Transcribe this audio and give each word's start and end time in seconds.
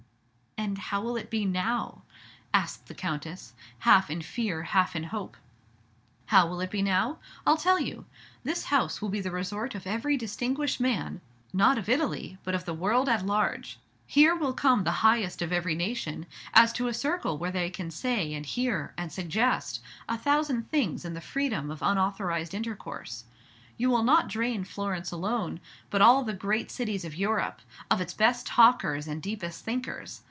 "And 0.57 0.77
how 0.77 1.01
will 1.01 1.17
it 1.17 1.31
be 1.31 1.43
now?" 1.43 2.03
asked 2.53 2.85
the 2.85 2.93
Countess, 2.93 3.53
half 3.79 4.11
in 4.11 4.21
fear, 4.21 4.61
half 4.63 4.95
in 4.95 5.05
hope. 5.05 5.35
"How 6.27 6.45
will 6.47 6.61
it 6.61 6.69
be 6.69 6.83
now? 6.83 7.17
I 7.47 7.51
'll 7.51 7.57
tell 7.57 7.79
you. 7.79 8.05
This 8.43 8.65
house 8.65 9.01
will 9.01 9.09
be 9.09 9.21
the 9.21 9.31
resort 9.31 9.73
of 9.73 9.87
every 9.87 10.17
distinguished 10.17 10.79
man, 10.79 11.19
not 11.51 11.79
of 11.79 11.89
Italy, 11.89 12.37
but 12.43 12.53
of 12.53 12.65
the 12.65 12.75
world 12.75 13.09
at 13.09 13.25
large. 13.25 13.79
Here 14.05 14.35
will 14.35 14.53
come 14.53 14.83
the 14.83 14.91
highest 15.01 15.41
of 15.41 15.51
every 15.51 15.73
nation, 15.73 16.27
as 16.53 16.71
to 16.73 16.87
a 16.87 16.93
circle 16.93 17.39
where 17.39 17.51
they 17.51 17.71
can 17.71 17.89
say, 17.89 18.31
and 18.35 18.45
hear, 18.45 18.93
and 18.97 19.11
suggest 19.11 19.81
a 20.07 20.17
thousand 20.17 20.69
things 20.69 21.03
in 21.05 21.15
the 21.15 21.21
freedom 21.21 21.71
of 21.71 21.81
unauthorized 21.81 22.53
intercourse. 22.53 23.23
You 23.77 23.89
will 23.89 24.03
not 24.03 24.27
drain 24.27 24.63
Florence 24.63 25.11
alone, 25.11 25.59
but 25.89 26.03
all 26.03 26.23
the 26.23 26.33
great 26.33 26.69
cities 26.69 27.03
of 27.03 27.15
Europe, 27.15 27.61
of 27.89 27.99
its 27.99 28.13
best 28.13 28.45
talkers 28.45 29.07
and 29.07 29.23
deepest 29.23 29.65
thinkers. 29.65 30.19